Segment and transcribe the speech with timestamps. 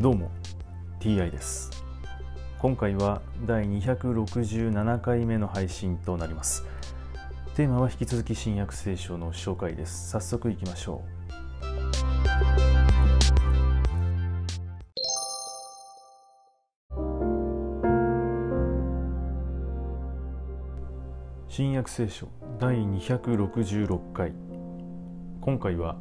[0.00, 0.28] どうも
[0.98, 1.70] TI です。
[2.58, 6.64] 今回は第267回目の配信となります。
[7.54, 10.10] テーマは引き続き新約聖書の紹介です。
[10.10, 11.14] 早速いきましょう。
[21.48, 22.26] 新約聖書
[22.58, 24.32] 第266回。
[25.40, 25.98] 今回は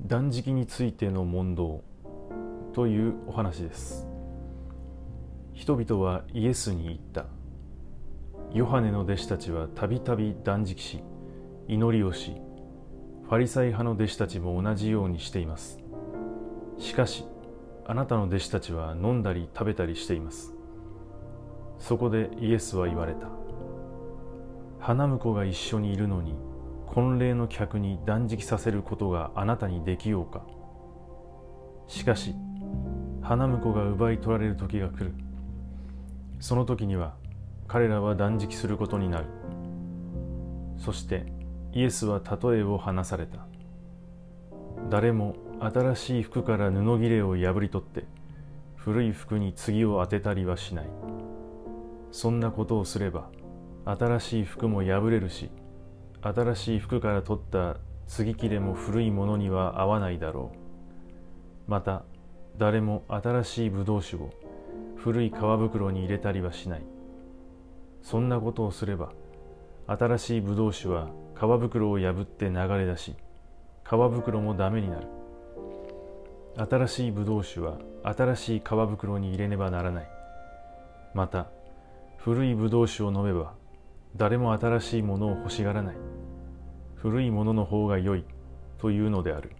[0.00, 1.91] 断食についての問答。
[2.72, 4.06] というお話です。
[5.52, 7.26] 人々はイエスに言った。
[8.52, 11.02] ヨハネの弟子たちはたびたび断食し
[11.68, 12.36] 祈りをし
[13.24, 15.78] ファリサイ派の弟子たちも同じようにしています。
[16.78, 17.24] しかし
[17.86, 20.54] あなたの弟子たちは飲んだり食べたりしています。
[21.78, 23.28] そこでイエスは言われた。
[24.78, 26.34] 花婿が一緒にいるのに
[26.86, 30.42] 婚礼の客に断食させることがあなたにできようか。
[31.86, 32.34] しかし
[33.22, 35.12] 花婿が奪い取られる時が来る。
[36.40, 37.14] その時には
[37.68, 39.26] 彼らは断食することになる。
[40.76, 41.26] そして
[41.72, 43.46] イエスは例えを話された。
[44.90, 48.04] 誰も新しい服から布切れを破り取って
[48.74, 50.86] 古い服に次を当てたりはしない。
[52.10, 53.30] そんなことをすれば
[53.84, 55.50] 新しい服も破れるし
[56.20, 61.70] 新しい服から取った継ぎ切れも古いものには合わないだろう。
[61.70, 62.04] また
[62.58, 64.30] 誰も新しいブドウ酒を
[64.96, 66.82] 古い皮袋に入れたりはしない。
[68.02, 69.12] そんなことをすれば
[69.86, 73.16] 新しいブドウ酒は皮袋を破って流れ出し
[73.84, 75.08] 皮袋もダメになる。
[76.56, 80.10] 新しいブドウ酒は新しい皮袋に入れねばならない。
[81.14, 81.46] また
[82.18, 83.54] 古いブドウ酒を飲めば
[84.14, 85.96] 誰も新しいものを欲しがらない。
[86.96, 88.24] 古いものの方が良い
[88.78, 89.52] というのである。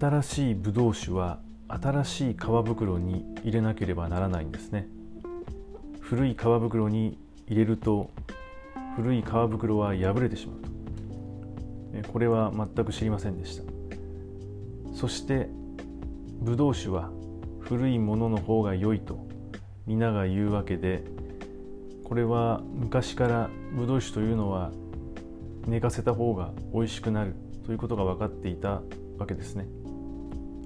[0.00, 4.88] 新しいブドウ酒は新しい皮袋に入れなければならないんですね。
[6.00, 8.10] 古い皮袋に入れると
[8.96, 12.10] 古い皮袋は破れてしまうと。
[12.10, 13.62] これは全く知りませんでした。
[14.94, 15.50] そして
[16.40, 17.10] ブドウ酒は
[17.58, 19.28] 古いものの方が良いと
[19.86, 21.04] 皆が言うわけで
[22.04, 24.72] これは昔からブドウ酒というのは
[25.66, 27.34] 寝かせた方が美味しくなる
[27.66, 28.80] ということが分かっていた
[29.18, 29.66] わけですね。